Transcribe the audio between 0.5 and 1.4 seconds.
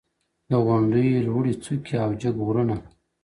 غونډیو